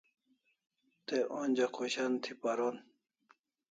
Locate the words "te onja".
1.05-1.67